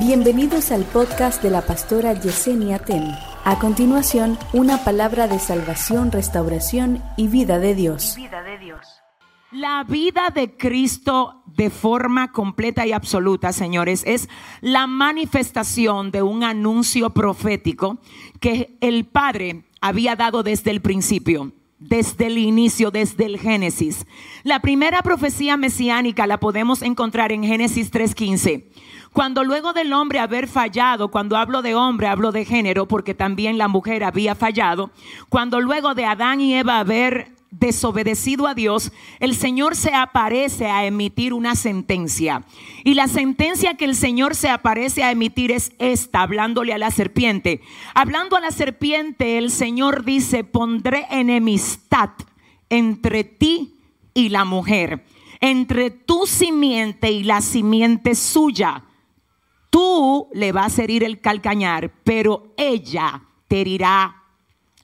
Bienvenidos 0.00 0.72
al 0.72 0.84
podcast 0.84 1.42
de 1.42 1.50
la 1.50 1.60
pastora 1.60 2.14
Yesenia 2.14 2.78
Ten. 2.78 3.04
A 3.44 3.58
continuación, 3.58 4.38
una 4.54 4.82
palabra 4.82 5.28
de 5.28 5.38
salvación, 5.38 6.10
restauración 6.10 7.02
y 7.18 7.28
vida 7.28 7.58
de 7.58 7.74
Dios. 7.74 8.14
Vida 8.16 8.42
de 8.42 8.56
Dios. 8.56 8.80
La 9.52 9.84
vida 9.86 10.30
de 10.34 10.56
Cristo 10.56 11.42
de 11.44 11.68
forma 11.68 12.32
completa 12.32 12.86
y 12.86 12.92
absoluta, 12.92 13.52
señores, 13.52 14.02
es 14.06 14.30
la 14.62 14.86
manifestación 14.86 16.10
de 16.10 16.22
un 16.22 16.44
anuncio 16.44 17.10
profético 17.10 17.98
que 18.40 18.78
el 18.80 19.04
Padre 19.06 19.66
había 19.82 20.16
dado 20.16 20.42
desde 20.42 20.70
el 20.70 20.80
principio 20.80 21.52
desde 21.80 22.26
el 22.26 22.38
inicio, 22.38 22.90
desde 22.90 23.24
el 23.24 23.38
Génesis. 23.38 24.06
La 24.44 24.60
primera 24.60 25.02
profecía 25.02 25.56
mesiánica 25.56 26.26
la 26.26 26.38
podemos 26.38 26.82
encontrar 26.82 27.32
en 27.32 27.42
Génesis 27.42 27.90
3.15. 27.90 28.66
Cuando 29.12 29.42
luego 29.42 29.72
del 29.72 29.92
hombre 29.92 30.20
haber 30.20 30.46
fallado, 30.46 31.10
cuando 31.10 31.36
hablo 31.36 31.62
de 31.62 31.74
hombre, 31.74 32.06
hablo 32.06 32.30
de 32.30 32.44
género, 32.44 32.86
porque 32.86 33.14
también 33.14 33.58
la 33.58 33.66
mujer 33.66 34.04
había 34.04 34.36
fallado, 34.36 34.90
cuando 35.28 35.60
luego 35.60 35.94
de 35.94 36.04
Adán 36.04 36.40
y 36.40 36.54
Eva 36.54 36.78
haber 36.78 37.39
desobedecido 37.50 38.46
a 38.46 38.54
Dios, 38.54 38.92
el 39.18 39.34
Señor 39.34 39.76
se 39.76 39.94
aparece 39.94 40.66
a 40.66 40.84
emitir 40.84 41.32
una 41.32 41.54
sentencia. 41.56 42.44
Y 42.84 42.94
la 42.94 43.08
sentencia 43.08 43.76
que 43.76 43.84
el 43.84 43.94
Señor 43.94 44.34
se 44.34 44.48
aparece 44.48 45.02
a 45.02 45.10
emitir 45.10 45.50
es 45.50 45.72
esta, 45.78 46.22
hablándole 46.22 46.72
a 46.72 46.78
la 46.78 46.90
serpiente. 46.90 47.60
Hablando 47.94 48.36
a 48.36 48.40
la 48.40 48.50
serpiente, 48.50 49.38
el 49.38 49.50
Señor 49.50 50.04
dice, 50.04 50.44
pondré 50.44 51.06
enemistad 51.10 52.10
entre 52.68 53.24
ti 53.24 53.76
y 54.14 54.28
la 54.28 54.44
mujer, 54.44 55.04
entre 55.40 55.90
tu 55.90 56.26
simiente 56.26 57.10
y 57.10 57.24
la 57.24 57.40
simiente 57.40 58.14
suya 58.14 58.84
Tú 59.70 60.28
le 60.32 60.50
vas 60.50 60.78
a 60.78 60.82
herir 60.82 61.04
el 61.04 61.20
calcañar, 61.20 61.92
pero 62.02 62.52
ella 62.56 63.22
te 63.46 63.60
herirá 63.60 64.24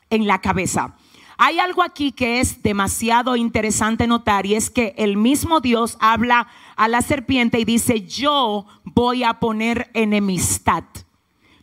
en 0.09 0.29
la 0.29 0.41
cabeza. 0.41 0.97
Hay 1.39 1.59
algo 1.59 1.83
aquí 1.83 2.13
que 2.13 2.41
es 2.41 2.63
demasiado 2.63 3.37
interesante 3.37 4.07
notar 4.07 4.47
y 4.47 4.55
es 4.55 4.71
que 4.71 4.95
el 4.97 5.17
mismo 5.17 5.61
Dios 5.61 5.97
habla 6.01 6.49
a 6.77 6.89
la 6.89 7.03
serpiente 7.03 7.59
y 7.59 7.65
dice, 7.65 8.07
yo 8.07 8.67
voy 8.85 9.25
a 9.25 9.35
poner 9.35 9.91
enemistad. 9.95 10.85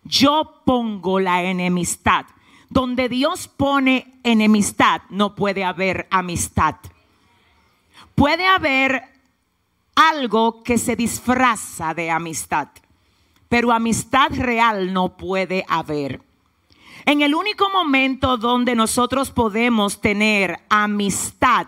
Yo 0.04 0.62
pongo 0.66 1.20
la 1.20 1.44
enemistad. 1.44 2.26
Donde 2.70 3.10
Dios 3.10 3.48
pone 3.48 4.20
enemistad, 4.24 5.02
no 5.10 5.36
puede 5.36 5.64
haber 5.64 6.08
amistad. 6.10 6.76
Puede 8.16 8.48
haber 8.48 9.04
algo 9.96 10.64
que 10.64 10.78
se 10.78 10.96
disfraza 10.96 11.94
de 11.94 12.10
amistad 12.10 12.70
pero 13.54 13.72
amistad 13.72 14.32
real 14.32 14.94
no 14.94 15.16
puede 15.16 15.64
haber. 15.68 16.20
En 17.06 17.22
el 17.22 17.36
único 17.36 17.70
momento 17.70 18.38
donde 18.38 18.76
nosotros 18.76 19.32
podemos 19.32 20.00
tener 20.00 20.60
amistad 20.70 21.68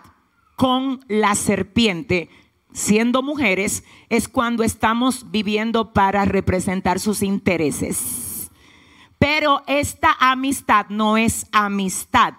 con 0.56 1.04
la 1.08 1.34
serpiente, 1.34 2.30
siendo 2.72 3.22
mujeres, 3.22 3.84
es 4.08 4.28
cuando 4.28 4.62
estamos 4.62 5.30
viviendo 5.30 5.92
para 5.92 6.24
representar 6.24 6.98
sus 6.98 7.22
intereses. 7.22 8.50
Pero 9.18 9.62
esta 9.66 10.16
amistad 10.18 10.86
no 10.88 11.18
es 11.18 11.46
amistad, 11.52 12.34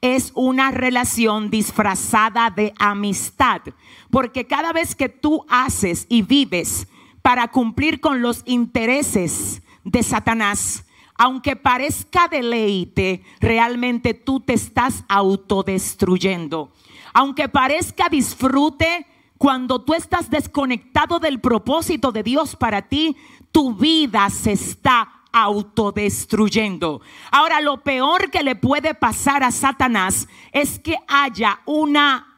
es 0.00 0.32
una 0.34 0.72
relación 0.72 1.48
disfrazada 1.48 2.50
de 2.50 2.72
amistad, 2.78 3.62
porque 4.10 4.48
cada 4.48 4.72
vez 4.72 4.96
que 4.96 5.08
tú 5.08 5.44
haces 5.48 6.06
y 6.08 6.22
vives 6.22 6.88
para 7.22 7.48
cumplir 7.48 8.00
con 8.00 8.20
los 8.20 8.42
intereses 8.46 9.62
de 9.84 10.02
Satanás, 10.02 10.84
aunque 11.22 11.54
parezca 11.54 12.26
deleite, 12.26 13.22
realmente 13.38 14.12
tú 14.12 14.40
te 14.40 14.54
estás 14.54 15.04
autodestruyendo. 15.08 16.72
Aunque 17.12 17.48
parezca 17.48 18.08
disfrute, 18.08 19.06
cuando 19.38 19.82
tú 19.82 19.94
estás 19.94 20.30
desconectado 20.30 21.20
del 21.20 21.40
propósito 21.40 22.10
de 22.10 22.24
Dios 22.24 22.56
para 22.56 22.88
ti, 22.88 23.16
tu 23.52 23.72
vida 23.72 24.28
se 24.30 24.50
está 24.50 25.22
autodestruyendo. 25.30 27.00
Ahora, 27.30 27.60
lo 27.60 27.84
peor 27.84 28.28
que 28.32 28.42
le 28.42 28.56
puede 28.56 28.92
pasar 28.92 29.44
a 29.44 29.52
Satanás 29.52 30.26
es 30.50 30.80
que 30.80 30.96
haya 31.06 31.60
una 31.66 32.36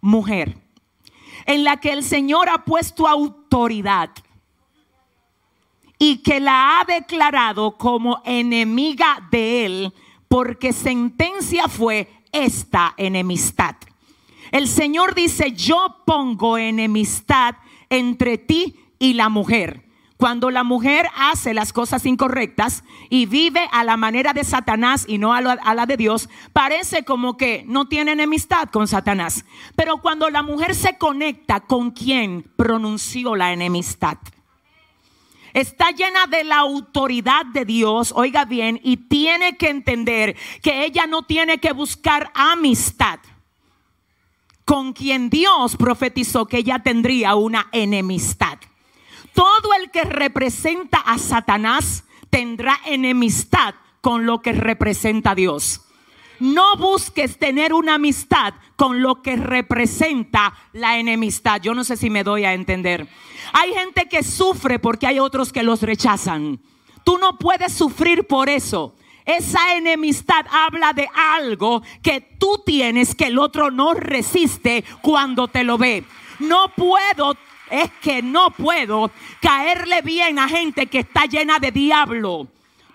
mujer 0.00 0.56
en 1.46 1.64
la 1.64 1.78
que 1.78 1.90
el 1.90 2.04
Señor 2.04 2.48
ha 2.48 2.64
puesto 2.64 3.08
autoridad 3.08 4.10
y 5.98 6.18
que 6.18 6.40
la 6.40 6.80
ha 6.80 6.84
declarado 6.84 7.76
como 7.76 8.22
enemiga 8.24 9.26
de 9.30 9.66
él, 9.66 9.94
porque 10.28 10.72
sentencia 10.72 11.68
fue 11.68 12.08
esta 12.32 12.94
enemistad. 12.96 13.76
El 14.52 14.68
Señor 14.68 15.14
dice, 15.14 15.52
yo 15.52 16.02
pongo 16.06 16.56
enemistad 16.56 17.56
entre 17.90 18.38
ti 18.38 18.76
y 18.98 19.14
la 19.14 19.28
mujer. 19.28 19.88
Cuando 20.16 20.50
la 20.50 20.64
mujer 20.64 21.08
hace 21.16 21.54
las 21.54 21.72
cosas 21.72 22.04
incorrectas 22.04 22.82
y 23.08 23.26
vive 23.26 23.68
a 23.70 23.84
la 23.84 23.96
manera 23.96 24.32
de 24.32 24.42
Satanás 24.42 25.04
y 25.06 25.16
no 25.16 25.32
a 25.32 25.40
la, 25.40 25.86
de 25.86 25.96
Dios, 25.96 26.28
parece 26.52 27.04
como 27.04 27.36
que 27.36 27.64
no 27.68 27.86
tiene 27.86 28.12
enemistad 28.12 28.68
con 28.68 28.88
Satanás. 28.88 29.44
Pero 29.76 29.98
cuando 29.98 30.28
la 30.28 30.42
mujer 30.42 30.74
se 30.74 30.98
conecta 30.98 31.60
con 31.60 31.92
quien 31.92 32.50
pronunció 32.56 33.36
la 33.36 33.52
enemistad, 33.52 34.18
está 35.52 35.90
llena 35.90 36.26
de 36.26 36.44
la 36.44 36.58
autoridad 36.58 37.46
de 37.46 37.64
Dios, 37.64 38.12
oiga 38.14 38.44
bien, 38.44 38.80
y 38.82 38.96
tiene 38.96 39.56
que 39.56 39.68
entender 39.68 40.36
que 40.62 40.84
ella 40.84 41.06
no 41.06 41.22
tiene 41.22 41.58
que 41.58 41.72
buscar 41.72 42.30
amistad 42.34 43.20
con 44.64 44.92
quien 44.92 45.30
Dios 45.30 45.76
profetizó 45.76 46.44
que 46.44 46.58
ella 46.58 46.80
tendría 46.80 47.34
una 47.36 47.68
enemistad. 47.72 48.58
Todo 49.32 49.72
el 49.80 49.90
que 49.90 50.02
representa 50.04 50.98
a 50.98 51.16
Satanás 51.16 52.04
tendrá 52.28 52.78
enemistad 52.84 53.74
con 54.02 54.26
lo 54.26 54.42
que 54.42 54.52
representa 54.52 55.30
a 55.30 55.34
Dios. 55.34 55.87
No 56.40 56.76
busques 56.76 57.38
tener 57.38 57.72
una 57.72 57.94
amistad 57.94 58.54
con 58.76 59.02
lo 59.02 59.22
que 59.22 59.36
representa 59.36 60.54
la 60.72 60.98
enemistad. 60.98 61.60
Yo 61.60 61.74
no 61.74 61.84
sé 61.84 61.96
si 61.96 62.10
me 62.10 62.24
doy 62.24 62.44
a 62.44 62.54
entender. 62.54 63.08
Hay 63.52 63.72
gente 63.74 64.08
que 64.08 64.22
sufre 64.22 64.78
porque 64.78 65.06
hay 65.06 65.18
otros 65.18 65.52
que 65.52 65.62
los 65.62 65.82
rechazan. 65.82 66.60
Tú 67.04 67.18
no 67.18 67.38
puedes 67.38 67.72
sufrir 67.72 68.26
por 68.26 68.48
eso. 68.48 68.94
Esa 69.24 69.74
enemistad 69.74 70.46
habla 70.50 70.92
de 70.92 71.08
algo 71.14 71.82
que 72.02 72.20
tú 72.20 72.62
tienes 72.64 73.14
que 73.14 73.26
el 73.26 73.38
otro 73.38 73.70
no 73.70 73.94
resiste 73.94 74.84
cuando 75.02 75.48
te 75.48 75.64
lo 75.64 75.76
ve. 75.76 76.04
No 76.38 76.72
puedo 76.74 77.36
es 77.70 77.90
que 78.00 78.22
no 78.22 78.50
puedo 78.50 79.10
caerle 79.40 80.02
bien 80.02 80.38
a 80.38 80.48
gente 80.48 80.86
que 80.86 81.00
está 81.00 81.26
llena 81.26 81.58
de 81.58 81.72
diablo. 81.72 82.48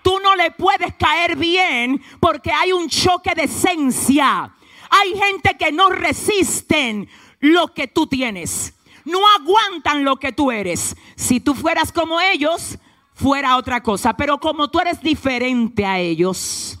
Tú 0.04 0.20
no 0.22 0.36
le 0.36 0.50
puedes 0.50 0.94
caer 0.96 1.34
bien 1.34 2.00
porque 2.20 2.52
hay 2.52 2.72
un 2.72 2.90
choque 2.90 3.34
de 3.34 3.44
esencia. 3.44 4.54
Hay 4.90 5.18
gente 5.18 5.56
que 5.58 5.72
no 5.72 5.88
resisten 5.88 7.08
lo 7.40 7.72
que 7.72 7.88
tú 7.88 8.06
tienes. 8.06 8.74
No 9.06 9.18
aguantan 9.40 10.04
lo 10.04 10.16
que 10.16 10.30
tú 10.30 10.52
eres. 10.52 10.94
Si 11.16 11.40
tú 11.40 11.54
fueras 11.54 11.90
como 11.90 12.20
ellos, 12.20 12.78
fuera 13.14 13.56
otra 13.56 13.82
cosa. 13.82 14.14
Pero 14.14 14.38
como 14.38 14.70
tú 14.70 14.78
eres 14.78 15.00
diferente 15.00 15.86
a 15.86 15.98
ellos, 15.98 16.78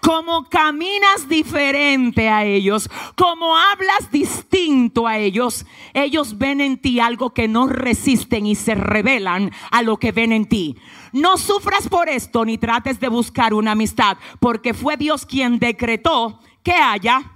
como 0.00 0.48
caminas 0.48 1.28
diferente 1.28 2.28
a 2.28 2.44
ellos, 2.44 2.88
como 3.16 3.56
hablas 3.56 4.10
distinto 4.10 5.06
a 5.06 5.18
ellos, 5.18 5.66
ellos 5.92 6.38
ven 6.38 6.60
en 6.60 6.78
ti 6.78 7.00
algo 7.00 7.34
que 7.34 7.48
no 7.48 7.66
resisten 7.66 8.46
y 8.46 8.54
se 8.54 8.74
revelan 8.74 9.52
a 9.70 9.82
lo 9.82 9.98
que 9.98 10.12
ven 10.12 10.32
en 10.32 10.46
ti. 10.46 10.76
No 11.12 11.36
sufras 11.36 11.88
por 11.88 12.08
esto 12.08 12.44
ni 12.44 12.56
trates 12.56 12.98
de 12.98 13.08
buscar 13.08 13.52
una 13.52 13.72
amistad, 13.72 14.16
porque 14.38 14.74
fue 14.74 14.96
Dios 14.96 15.26
quien 15.26 15.58
decretó 15.58 16.40
que 16.62 16.72
haya. 16.72 17.32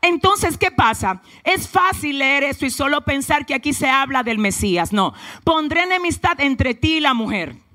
Entonces, 0.00 0.56
¿qué 0.56 0.70
pasa? 0.70 1.22
Es 1.44 1.68
fácil 1.68 2.18
leer 2.18 2.44
eso 2.44 2.64
y 2.64 2.70
solo 2.70 3.02
pensar 3.02 3.46
que 3.46 3.54
aquí 3.54 3.72
se 3.72 3.88
habla 3.88 4.22
del 4.22 4.38
Mesías. 4.38 4.92
No, 4.92 5.12
pondré 5.44 5.82
enemistad 5.82 6.40
entre 6.40 6.74
ti 6.74 6.94
y 6.94 7.00
la 7.00 7.14
mujer 7.14 7.67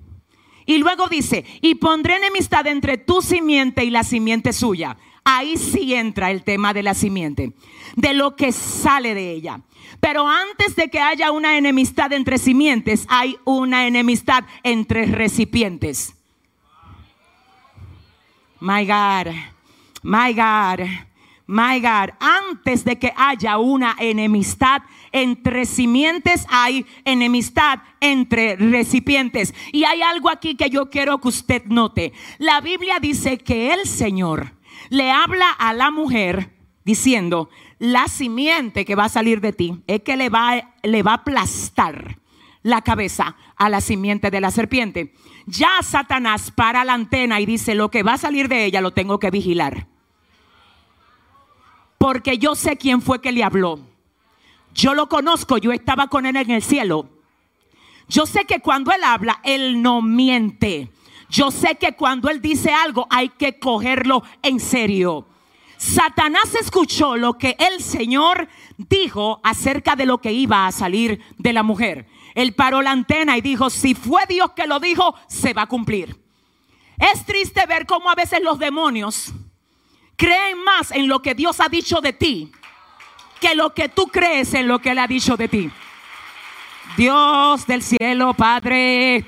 y 0.66 0.78
luego 0.78 1.08
dice, 1.08 1.46
y 1.62 1.76
pondré 1.76 2.18
enemistad 2.18 2.68
entre 2.68 2.98
tu 2.98 3.22
simiente 3.22 3.84
y 3.84 3.90
la 3.90 4.04
simiente 4.04 4.54
suya. 4.54 4.98
Ahí 5.24 5.58
sí 5.58 5.94
entra 5.94 6.32
el 6.32 6.44
tema 6.44 6.74
de 6.74 6.84
la 6.84 6.94
simiente, 6.94 7.54
de 7.96 8.14
lo 8.14 8.36
que 8.36 8.52
sale 8.52 9.14
de 9.14 9.32
ella. 9.32 9.62
Pero 10.00 10.28
antes 10.28 10.76
de 10.76 10.90
que 10.90 11.00
haya 11.00 11.32
una 11.32 11.58
enemistad 11.58 12.12
entre 12.12 12.38
simientes, 12.38 13.06
hay 13.08 13.38
una 13.46 13.88
enemistad 13.88 14.44
entre 14.64 15.06
recipientes. 15.06 16.14
My 18.60 18.86
God, 18.86 19.34
my 20.02 20.34
God. 20.34 21.13
My 21.46 21.82
God, 21.82 22.12
antes 22.20 22.86
de 22.86 22.98
que 22.98 23.12
haya 23.18 23.58
una 23.58 23.96
enemistad 24.00 24.82
entre 25.12 25.66
simientes, 25.66 26.46
hay 26.50 26.86
enemistad 27.04 27.80
entre 28.00 28.56
recipientes. 28.56 29.54
Y 29.74 29.84
hay 29.84 30.02
algo 30.02 30.30
aquí 30.30 30.56
que 30.56 30.70
yo 30.70 30.90
quiero 30.90 31.20
que 31.20 31.28
usted 31.28 31.66
note. 31.66 32.14
La 32.38 32.62
Biblia 32.62 33.00
dice 33.02 33.38
que 33.38 33.74
el 33.74 33.86
Señor 33.88 34.54
le 34.90 35.12
habla 35.12 35.50
a 35.52 35.74
la 35.74 35.92
mujer 35.92 36.52
diciendo, 36.86 37.50
la 37.78 38.08
simiente 38.08 38.86
que 38.86 38.96
va 38.96 39.06
a 39.06 39.10
salir 39.10 39.42
de 39.42 39.54
ti 39.54 39.82
es 39.88 40.02
que 40.02 40.16
le 40.16 40.30
va, 40.30 40.74
le 40.82 41.04
va 41.04 41.12
a 41.12 41.16
aplastar 41.16 42.20
la 42.62 42.82
cabeza 42.82 43.36
a 43.58 43.70
la 43.70 43.82
simiente 43.82 44.32
de 44.32 44.40
la 44.40 44.50
serpiente. 44.50 45.14
Ya 45.46 45.70
Satanás 45.82 46.52
para 46.52 46.86
la 46.86 46.94
antena 46.94 47.42
y 47.42 47.46
dice, 47.46 47.76
lo 47.76 47.92
que 47.92 48.04
va 48.04 48.14
a 48.14 48.18
salir 48.18 48.48
de 48.48 48.64
ella 48.64 48.80
lo 48.80 48.92
tengo 48.92 49.20
que 49.20 49.30
vigilar. 49.30 49.88
Porque 52.04 52.38
yo 52.38 52.54
sé 52.54 52.76
quién 52.76 53.02
fue 53.02 53.22
que 53.22 53.32
le 53.32 53.46
habló. 53.46 53.80
Yo 54.74 54.94
lo 54.94 55.08
conozco, 55.08 55.58
yo 55.58 55.72
estaba 55.72 56.08
con 56.08 56.26
él 56.26 56.36
en 56.36 56.52
el 56.52 56.62
cielo. 56.62 57.08
Yo 58.10 58.26
sé 58.26 58.44
que 58.44 58.60
cuando 58.60 58.92
él 58.92 59.02
habla, 59.06 59.40
él 59.42 59.82
no 59.82 60.02
miente. 60.02 60.92
Yo 61.30 61.50
sé 61.50 61.76
que 61.76 61.96
cuando 61.96 62.30
él 62.30 62.42
dice 62.42 62.74
algo 62.74 63.08
hay 63.10 63.30
que 63.30 63.58
cogerlo 63.58 64.22
en 64.42 64.60
serio. 64.60 65.26
Satanás 65.78 66.54
escuchó 66.56 67.16
lo 67.16 67.38
que 67.38 67.56
el 67.58 67.82
Señor 67.82 68.50
dijo 68.78 69.40
acerca 69.42 69.96
de 69.96 70.06
lo 70.06 70.18
que 70.18 70.34
iba 70.34 70.68
a 70.68 70.74
salir 70.74 71.22
de 71.38 71.54
la 71.54 71.64
mujer. 71.64 72.06
Él 72.36 72.52
paró 72.52 72.82
la 72.82 72.92
antena 72.92 73.38
y 73.38 73.42
dijo, 73.42 73.70
si 73.70 73.96
fue 73.96 74.24
Dios 74.28 74.52
que 74.52 74.68
lo 74.68 74.82
dijo, 74.82 75.16
se 75.28 75.54
va 75.54 75.62
a 75.62 75.68
cumplir. 75.68 76.20
Es 76.98 77.26
triste 77.26 77.66
ver 77.66 77.86
cómo 77.86 78.10
a 78.10 78.16
veces 78.16 78.44
los 78.44 78.60
demonios 78.60 79.34
creen 80.16 80.64
más 80.64 80.92
en 80.92 81.08
lo 81.08 81.22
que 81.22 81.36
Dios 81.36 81.60
ha 81.60 81.70
dicho 81.70 82.02
de 82.02 82.14
ti 82.14 82.52
que 83.44 83.56
lo 83.56 83.74
que 83.74 83.90
tú 83.90 84.08
crees 84.08 84.54
en 84.54 84.70
lo 84.70 84.80
que 84.80 84.92
Él 84.92 85.00
ha 85.00 85.08
dicho 85.08 85.36
de 85.36 85.50
ti. 85.50 85.70
Dios 86.96 87.68
del 87.68 87.82
cielo, 87.82 88.34
Padre, 88.34 89.26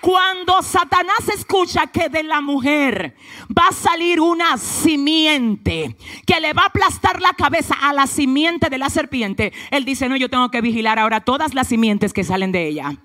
cuando 0.00 0.60
Satanás 0.62 1.28
escucha 1.32 1.86
que 1.86 2.08
de 2.08 2.24
la 2.24 2.40
mujer 2.40 3.14
va 3.56 3.68
a 3.68 3.72
salir 3.72 4.20
una 4.20 4.58
simiente 4.58 5.96
que 6.26 6.40
le 6.40 6.52
va 6.54 6.62
a 6.62 6.66
aplastar 6.66 7.20
la 7.20 7.34
cabeza 7.34 7.76
a 7.80 7.92
la 7.92 8.08
simiente 8.08 8.68
de 8.68 8.78
la 8.78 8.90
serpiente, 8.90 9.52
él 9.70 9.84
dice, 9.84 10.08
no, 10.08 10.16
yo 10.16 10.28
tengo 10.28 10.50
que 10.50 10.60
vigilar 10.60 10.98
ahora 10.98 11.20
todas 11.20 11.54
las 11.54 11.68
simientes 11.68 12.12
que 12.12 12.24
salen 12.24 12.50
de 12.50 12.66
ella. 12.66 12.96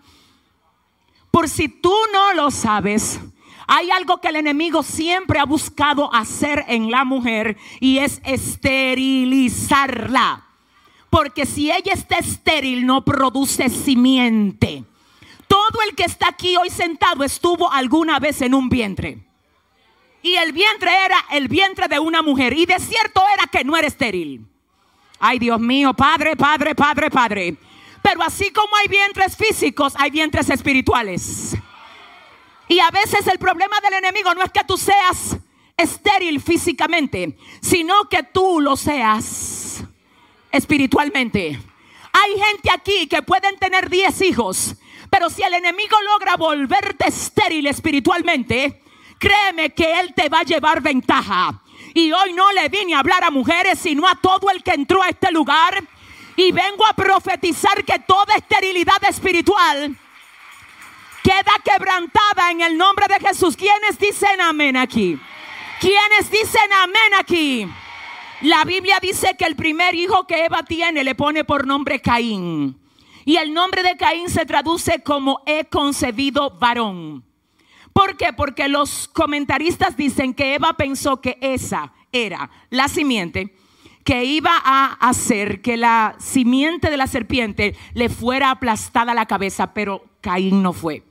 Por 1.29 1.49
si 1.49 1.69
tú 1.69 1.93
no 2.11 2.33
lo 2.33 2.49
sabes, 2.49 3.19
hay 3.67 3.91
algo 3.91 4.19
que 4.21 4.29
el 4.29 4.37
enemigo 4.37 4.81
siempre 4.81 5.37
ha 5.39 5.45
buscado 5.45 6.09
hacer 6.15 6.63
en 6.69 6.89
la 6.89 7.03
mujer 7.03 7.57
y 7.81 7.97
es 7.97 8.21
esterilizarla. 8.23 10.45
Porque 11.09 11.45
si 11.45 11.69
ella 11.69 11.91
está 11.93 12.15
estéril 12.17 12.85
no 12.85 13.03
produce 13.03 13.67
simiente. 13.69 14.85
Todo 15.47 15.81
el 15.87 15.95
que 15.95 16.03
está 16.03 16.29
aquí 16.29 16.55
hoy 16.55 16.69
sentado 16.69 17.25
estuvo 17.25 17.69
alguna 17.71 18.19
vez 18.19 18.41
en 18.41 18.53
un 18.53 18.69
vientre. 18.69 19.17
Y 20.21 20.35
el 20.35 20.53
vientre 20.53 20.91
era 21.05 21.17
el 21.31 21.49
vientre 21.49 21.89
de 21.89 21.99
una 21.99 22.21
mujer. 22.21 22.53
Y 22.53 22.65
de 22.65 22.79
cierto 22.79 23.21
era 23.33 23.47
que 23.47 23.65
no 23.65 23.75
era 23.75 23.87
estéril. 23.87 24.47
Ay, 25.19 25.39
Dios 25.39 25.59
mío, 25.59 25.93
Padre, 25.93 26.37
Padre, 26.37 26.73
Padre, 26.73 27.09
Padre. 27.09 27.57
Pero 28.01 28.23
así 28.23 28.49
como 28.51 28.73
hay 28.77 28.87
vientres 28.87 29.35
físicos, 29.35 29.93
hay 29.97 30.09
vientres 30.11 30.49
espirituales. 30.49 31.57
Y 32.67 32.79
a 32.79 32.91
veces 32.91 33.25
el 33.27 33.39
problema 33.39 33.79
del 33.81 33.93
enemigo 33.93 34.33
no 34.33 34.43
es 34.43 34.51
que 34.51 34.63
tú 34.63 34.77
seas 34.77 35.37
estéril 35.75 36.41
físicamente, 36.41 37.37
sino 37.61 38.09
que 38.09 38.23
tú 38.23 38.59
lo 38.59 38.75
seas 38.75 39.83
espiritualmente. 40.51 41.59
Hay 42.13 42.31
gente 42.31 42.69
aquí 42.73 43.07
que 43.07 43.21
pueden 43.21 43.57
tener 43.57 43.89
10 43.89 44.21
hijos 44.21 44.75
pero 45.09 45.29
si 45.29 45.41
el 45.43 45.53
enemigo 45.53 45.97
logra 46.13 46.35
volverte 46.35 47.07
estéril 47.07 47.67
espiritualmente, 47.67 48.81
créeme 49.17 49.71
que 49.71 49.99
él 49.99 50.13
te 50.13 50.29
va 50.29 50.39
a 50.39 50.43
llevar 50.43 50.81
ventaja. 50.81 51.61
Y 51.93 52.11
hoy 52.11 52.33
no 52.33 52.51
le 52.51 52.69
vine 52.69 52.95
a 52.95 52.99
hablar 52.99 53.23
a 53.23 53.31
mujeres, 53.31 53.79
sino 53.79 54.07
a 54.07 54.15
todo 54.15 54.49
el 54.51 54.61
que 54.63 54.71
entró 54.71 55.01
a 55.01 55.09
este 55.09 55.31
lugar. 55.31 55.83
Y 56.35 56.51
vengo 56.51 56.85
a 56.85 56.93
profetizar 56.93 57.83
que 57.83 57.99
toda 57.99 58.35
esterilidad 58.35 59.03
espiritual 59.09 59.97
queda 61.27 61.51
quebrantada 61.61 62.51
en 62.51 62.61
el 62.61 62.77
nombre 62.77 63.05
de 63.09 63.27
Jesús. 63.27 63.57
¿Quiénes 63.57 63.99
dicen 63.99 64.39
amén 64.39 64.77
aquí? 64.77 65.19
¿Quiénes 65.81 66.31
dicen 66.31 66.71
amén 66.81 67.19
aquí? 67.19 67.67
La 68.43 68.63
Biblia 68.63 68.99
dice 69.01 69.35
que 69.37 69.43
el 69.43 69.57
primer 69.57 69.93
hijo 69.93 70.25
que 70.25 70.45
Eva 70.45 70.63
tiene 70.63 71.03
le 71.03 71.15
pone 71.15 71.43
por 71.43 71.67
nombre 71.67 71.99
Caín. 71.99 72.79
Y 73.25 73.35
el 73.35 73.53
nombre 73.53 73.83
de 73.83 73.97
Caín 73.97 74.29
se 74.29 74.45
traduce 74.45 75.03
como 75.03 75.41
he 75.45 75.65
concebido 75.65 76.51
varón. 76.51 77.25
¿Por 77.91 78.15
qué? 78.15 78.31
Porque 78.31 78.69
los 78.69 79.09
comentaristas 79.09 79.97
dicen 79.97 80.33
que 80.33 80.53
Eva 80.53 80.77
pensó 80.77 81.19
que 81.19 81.37
esa 81.41 81.91
era 82.13 82.49
la 82.69 82.87
simiente 82.87 83.53
que 84.05 84.23
iba 84.23 84.51
a 84.63 84.93
hacer 84.93 85.61
que 85.61 85.75
la 85.75 86.15
simiente 86.19 86.89
de 86.89 86.95
la 86.95 87.07
serpiente 87.07 87.75
le 87.93 88.07
fuera 88.07 88.51
aplastada 88.51 89.13
la 89.13 89.25
cabeza, 89.25 89.73
pero 89.73 90.05
Caín 90.21 90.63
no 90.63 90.71
fue. 90.71 91.06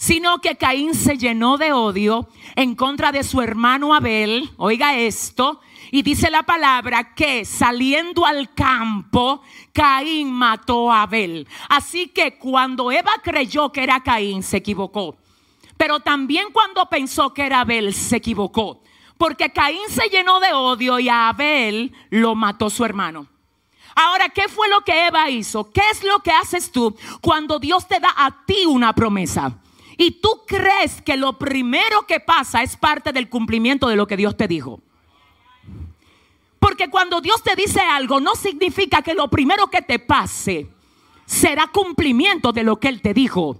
Sino 0.00 0.38
que 0.38 0.56
Caín 0.56 0.94
se 0.94 1.18
llenó 1.18 1.58
de 1.58 1.74
odio 1.74 2.26
en 2.56 2.74
contra 2.74 3.12
de 3.12 3.22
su 3.22 3.42
hermano 3.42 3.92
Abel. 3.92 4.48
Oiga 4.56 4.96
esto, 4.96 5.60
y 5.90 6.00
dice 6.00 6.30
la 6.30 6.42
palabra 6.42 7.14
que 7.14 7.44
saliendo 7.44 8.24
al 8.24 8.54
campo, 8.54 9.42
Caín 9.74 10.32
mató 10.32 10.90
a 10.90 11.02
Abel. 11.02 11.46
Así 11.68 12.08
que 12.08 12.38
cuando 12.38 12.90
Eva 12.90 13.12
creyó 13.22 13.72
que 13.72 13.82
era 13.82 14.02
Caín, 14.02 14.42
se 14.42 14.56
equivocó. 14.56 15.18
Pero 15.76 16.00
también 16.00 16.46
cuando 16.50 16.86
pensó 16.86 17.34
que 17.34 17.44
era 17.44 17.60
Abel, 17.60 17.92
se 17.92 18.16
equivocó. 18.16 18.80
Porque 19.18 19.52
Caín 19.52 19.86
se 19.90 20.08
llenó 20.08 20.40
de 20.40 20.54
odio 20.54 20.98
y 20.98 21.10
a 21.10 21.28
Abel 21.28 21.92
lo 22.08 22.34
mató 22.34 22.70
su 22.70 22.86
hermano. 22.86 23.26
Ahora, 23.94 24.30
¿qué 24.30 24.48
fue 24.48 24.66
lo 24.70 24.80
que 24.80 25.08
Eva 25.08 25.28
hizo? 25.28 25.70
¿Qué 25.70 25.82
es 25.92 26.02
lo 26.04 26.20
que 26.20 26.30
haces 26.30 26.72
tú 26.72 26.96
cuando 27.20 27.58
Dios 27.58 27.86
te 27.86 28.00
da 28.00 28.14
a 28.16 28.46
ti 28.46 28.64
una 28.64 28.94
promesa? 28.94 29.58
Y 30.00 30.12
tú 30.12 30.44
crees 30.46 31.02
que 31.02 31.14
lo 31.18 31.38
primero 31.38 32.06
que 32.06 32.20
pasa 32.20 32.62
es 32.62 32.74
parte 32.74 33.12
del 33.12 33.28
cumplimiento 33.28 33.86
de 33.86 33.96
lo 33.96 34.06
que 34.06 34.16
Dios 34.16 34.34
te 34.34 34.48
dijo. 34.48 34.80
Porque 36.58 36.88
cuando 36.88 37.20
Dios 37.20 37.42
te 37.42 37.54
dice 37.54 37.80
algo, 37.80 38.18
no 38.18 38.34
significa 38.34 39.02
que 39.02 39.12
lo 39.12 39.28
primero 39.28 39.66
que 39.66 39.82
te 39.82 39.98
pase 39.98 40.70
será 41.26 41.66
cumplimiento 41.66 42.50
de 42.50 42.62
lo 42.62 42.80
que 42.80 42.88
Él 42.88 43.02
te 43.02 43.12
dijo. 43.12 43.58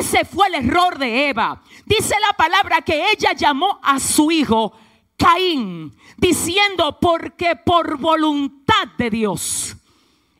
Ese 0.00 0.24
fue 0.24 0.48
el 0.48 0.66
error 0.66 0.98
de 0.98 1.28
Eva. 1.28 1.62
Dice 1.86 2.16
la 2.20 2.36
palabra 2.36 2.82
que 2.82 3.12
ella 3.12 3.32
llamó 3.32 3.78
a 3.84 4.00
su 4.00 4.32
hijo 4.32 4.72
Caín, 5.16 5.96
diciendo, 6.16 6.98
porque 7.00 7.54
por 7.54 7.98
voluntad 7.98 8.88
de 8.98 9.10
Dios 9.10 9.76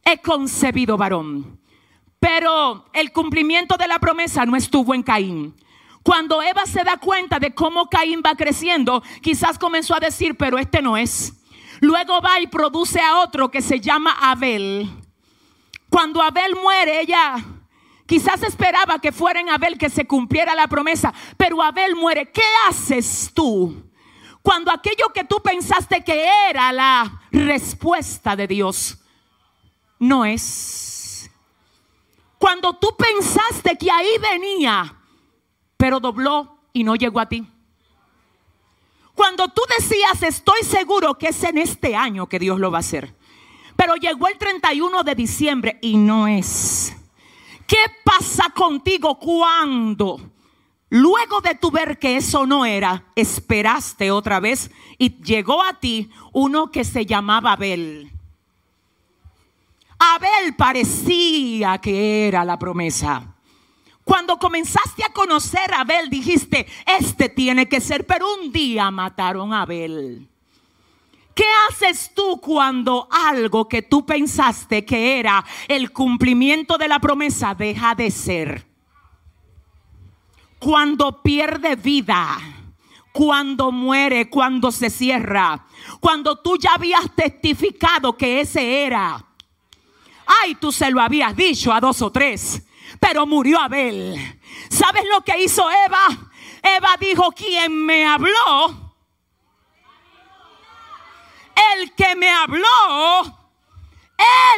he 0.05 0.19
concebido 0.19 0.97
varón. 0.97 1.62
Pero 2.23 2.85
el 2.93 3.11
cumplimiento 3.11 3.76
de 3.76 3.88
la 3.88 3.99
promesa 3.99 4.47
no 4.47 4.55
estuvo 4.55 4.95
en 4.95 5.02
Caín. 5.02 5.57
Cuando 6.05 6.41
Eva 6.41 6.67
se 6.67 6.85
da 6.85 6.97
cuenta 6.97 7.41
de 7.41 7.52
cómo 7.52 7.88
Caín 7.88 8.23
va 8.25 8.37
creciendo, 8.37 9.02
quizás 9.21 9.59
comenzó 9.59 9.97
a 9.97 9.99
decir, 9.99 10.37
pero 10.37 10.57
este 10.57 10.81
no 10.81 10.97
es. 10.97 11.33
Luego 11.81 12.21
va 12.21 12.38
y 12.38 12.47
produce 12.47 13.00
a 13.00 13.19
otro 13.19 13.50
que 13.50 13.61
se 13.61 13.81
llama 13.81 14.17
Abel. 14.21 14.88
Cuando 15.91 16.23
Abel 16.23 16.55
muere, 16.62 17.00
ella 17.00 17.45
quizás 18.07 18.41
esperaba 18.45 19.00
que 19.00 19.11
fuera 19.11 19.41
en 19.41 19.50
Abel 19.50 19.76
que 19.76 19.91
se 19.91 20.07
cumpliera 20.07 20.55
la 20.55 20.69
promesa, 20.69 21.12
pero 21.37 21.61
Abel 21.61 21.97
muere. 21.97 22.31
¿Qué 22.31 22.45
haces 22.69 23.33
tú? 23.35 23.91
Cuando 24.43 24.71
aquello 24.71 25.09
que 25.12 25.25
tú 25.25 25.43
pensaste 25.43 26.05
que 26.05 26.29
era 26.49 26.73
la 26.73 27.21
respuesta 27.33 28.37
de 28.37 28.47
Dios 28.47 28.97
no 29.99 30.25
es. 30.25 30.92
Cuando 32.43 32.73
tú 32.73 32.89
pensaste 32.97 33.79
que 33.79 33.89
ahí 33.89 34.19
venía, 34.21 34.97
pero 35.77 36.01
dobló 36.01 36.59
y 36.73 36.83
no 36.83 36.97
llegó 36.97 37.21
a 37.21 37.29
ti. 37.29 37.47
Cuando 39.15 39.47
tú 39.47 39.63
decías, 39.79 40.25
estoy 40.25 40.65
seguro 40.65 41.17
que 41.17 41.29
es 41.29 41.45
en 41.45 41.57
este 41.59 41.95
año 41.95 42.29
que 42.29 42.41
Dios 42.41 42.59
lo 42.59 42.73
va 42.73 42.79
a 42.79 42.81
hacer. 42.81 43.15
Pero 43.77 43.95
llegó 43.95 44.27
el 44.27 44.39
31 44.39 45.05
de 45.05 45.15
diciembre 45.15 45.79
y 45.83 45.97
no 45.97 46.27
es. 46.27 46.97
¿Qué 47.65 47.79
pasa 48.03 48.51
contigo 48.53 49.21
cuando 49.21 50.21
luego 50.89 51.43
de 51.43 51.55
tu 51.55 51.71
ver 51.71 51.97
que 52.01 52.17
eso 52.17 52.45
no 52.45 52.65
era, 52.65 53.05
esperaste 53.15 54.11
otra 54.11 54.41
vez 54.41 54.73
y 54.99 55.23
llegó 55.23 55.63
a 55.63 55.75
ti 55.79 56.11
uno 56.33 56.73
que 56.73 56.83
se 56.83 57.07
llamaba 57.07 57.53
Abel? 57.53 58.12
Abel 60.05 60.57
parecía 60.57 61.79
que 61.79 62.27
era 62.27 62.45
la 62.45 62.59
promesa. 62.59 63.37
Cuando 64.03 64.37
comenzaste 64.37 65.05
a 65.05 65.13
conocer 65.13 65.73
a 65.73 65.83
Abel, 65.83 66.11
dijiste, 66.11 66.67
este 66.99 67.29
tiene 67.29 67.69
que 67.69 67.81
ser, 67.81 68.05
pero 68.05 68.27
un 68.35 68.51
día 68.51 68.91
mataron 68.91 69.53
a 69.53 69.63
Abel. 69.63 70.29
¿Qué 71.37 71.45
haces 71.69 72.11
tú 72.15 72.41
cuando 72.41 73.07
algo 73.11 73.69
que 73.69 73.83
tú 73.83 74.05
pensaste 74.05 74.85
que 74.85 75.21
era 75.21 75.45
el 75.69 75.93
cumplimiento 75.93 76.77
de 76.79 76.89
la 76.89 76.99
promesa 76.99 77.55
deja 77.55 77.95
de 77.95 78.11
ser? 78.11 78.67
Cuando 80.59 81.23
pierde 81.23 81.77
vida, 81.77 82.39
cuando 83.13 83.71
muere, 83.71 84.29
cuando 84.29 84.73
se 84.73 84.91
cierra, 84.91 85.65
cuando 86.01 86.41
tú 86.41 86.57
ya 86.59 86.75
habías 86.75 87.15
testificado 87.15 88.17
que 88.17 88.41
ese 88.41 88.85
era. 88.85 89.29
Ay, 90.26 90.55
tú 90.57 90.73
se 90.73 90.91
lo 90.91 91.00
habías 91.00 91.37
dicho 91.37 91.73
a 91.73 91.81
dos 91.81 92.02
o 92.02 92.11
tres, 92.11 92.62
pero 93.00 93.26
murió 93.26 93.61
Abel. 93.61 94.14
¿Sabes 94.69 95.05
lo 95.12 95.23
que 95.23 95.43
hizo 95.43 95.69
Eva? 95.71 96.31
Eva 96.62 96.97
dijo, 97.00 97.33
quien 97.33 97.85
me 97.85 98.07
habló 98.07 98.83
el 101.81 101.93
que 101.93 102.17
me 102.17 102.29
habló, 102.29 103.23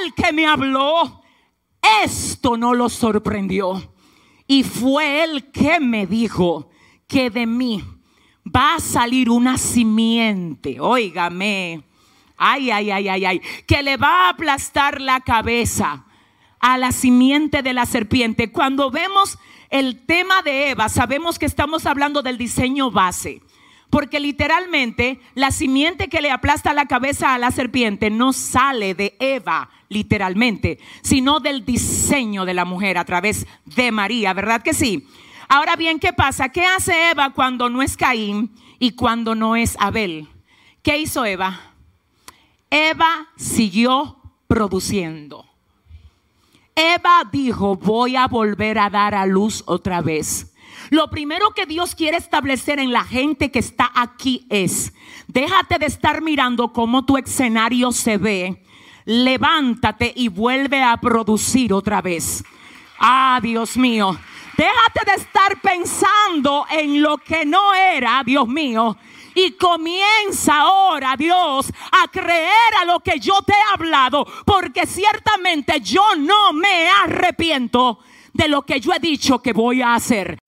el 0.02 0.14
que 0.14 0.32
me 0.32 0.46
habló, 0.46 1.22
esto 2.02 2.56
no 2.56 2.74
lo 2.74 2.88
sorprendió. 2.88 3.94
Y 4.46 4.62
fue 4.62 5.24
él 5.24 5.50
que 5.50 5.80
me 5.80 6.06
dijo 6.06 6.70
que 7.06 7.30
de 7.30 7.46
mí 7.46 7.82
va 8.44 8.76
a 8.76 8.80
salir 8.80 9.30
una 9.30 9.56
simiente, 9.58 10.80
óigame, 10.80 11.84
ay, 12.36 12.70
ay, 12.70 12.90
ay, 12.90 13.08
ay, 13.08 13.24
ay, 13.24 13.42
que 13.66 13.82
le 13.82 13.96
va 13.96 14.26
a 14.26 14.28
aplastar 14.30 15.00
la 15.00 15.20
cabeza 15.20 16.04
a 16.60 16.78
la 16.78 16.92
simiente 16.92 17.62
de 17.62 17.74
la 17.74 17.86
serpiente. 17.86 18.50
Cuando 18.50 18.90
vemos 18.90 19.38
el 19.70 20.06
tema 20.06 20.40
de 20.42 20.70
Eva, 20.70 20.88
sabemos 20.88 21.38
que 21.38 21.46
estamos 21.46 21.84
hablando 21.84 22.22
del 22.22 22.38
diseño 22.38 22.90
base. 22.90 23.42
Porque 23.90 24.18
literalmente 24.18 25.20
la 25.34 25.50
simiente 25.50 26.08
que 26.08 26.20
le 26.20 26.30
aplasta 26.30 26.72
la 26.72 26.86
cabeza 26.86 27.34
a 27.34 27.38
la 27.38 27.50
serpiente 27.50 28.10
no 28.10 28.32
sale 28.32 28.94
de 28.94 29.14
Eva, 29.20 29.70
literalmente, 29.88 30.78
sino 31.02 31.38
del 31.38 31.64
diseño 31.64 32.44
de 32.44 32.54
la 32.54 32.64
mujer 32.64 32.98
a 32.98 33.04
través 33.04 33.46
de 33.66 33.92
María, 33.92 34.32
¿verdad 34.32 34.62
que 34.62 34.74
sí? 34.74 35.06
Ahora 35.48 35.76
bien, 35.76 36.00
¿qué 36.00 36.12
pasa? 36.12 36.48
¿Qué 36.48 36.64
hace 36.64 37.10
Eva 37.10 37.30
cuando 37.30 37.68
no 37.68 37.82
es 37.82 37.96
Caín 37.96 38.50
y 38.78 38.92
cuando 38.92 39.34
no 39.34 39.54
es 39.54 39.76
Abel? 39.78 40.28
¿Qué 40.82 40.98
hizo 40.98 41.24
Eva? 41.24 41.73
Eva 42.76 43.28
siguió 43.36 44.16
produciendo. 44.48 45.46
Eva 46.74 47.22
dijo, 47.30 47.76
voy 47.76 48.16
a 48.16 48.26
volver 48.26 48.80
a 48.80 48.90
dar 48.90 49.14
a 49.14 49.26
luz 49.26 49.62
otra 49.66 50.00
vez. 50.00 50.52
Lo 50.90 51.08
primero 51.08 51.50
que 51.50 51.66
Dios 51.66 51.94
quiere 51.94 52.16
establecer 52.16 52.80
en 52.80 52.92
la 52.92 53.04
gente 53.04 53.52
que 53.52 53.60
está 53.60 53.92
aquí 53.94 54.44
es, 54.50 54.92
déjate 55.28 55.78
de 55.78 55.86
estar 55.86 56.20
mirando 56.20 56.72
cómo 56.72 57.04
tu 57.04 57.16
escenario 57.16 57.92
se 57.92 58.18
ve. 58.18 58.64
Levántate 59.04 60.12
y 60.16 60.26
vuelve 60.26 60.82
a 60.82 60.96
producir 60.96 61.72
otra 61.72 62.02
vez. 62.02 62.42
Ah, 62.98 63.38
Dios 63.40 63.76
mío. 63.76 64.18
Déjate 64.56 65.12
de 65.12 65.22
estar 65.22 65.60
pensando 65.60 66.66
en 66.72 67.00
lo 67.00 67.18
que 67.18 67.46
no 67.46 67.72
era, 67.72 68.24
Dios 68.24 68.48
mío. 68.48 68.96
Y 69.34 69.52
comienza 69.52 70.60
ahora, 70.60 71.16
Dios, 71.16 71.66
a 71.92 72.08
creer 72.08 72.74
a 72.80 72.84
lo 72.84 73.00
que 73.00 73.18
yo 73.18 73.40
te 73.42 73.52
he 73.52 73.72
hablado. 73.74 74.26
Porque 74.44 74.86
ciertamente 74.86 75.80
yo 75.80 76.16
no 76.16 76.52
me 76.52 76.88
arrepiento 76.88 77.98
de 78.32 78.48
lo 78.48 78.62
que 78.62 78.80
yo 78.80 78.92
he 78.92 78.98
dicho 78.98 79.40
que 79.40 79.52
voy 79.52 79.82
a 79.82 79.94
hacer. 79.94 80.38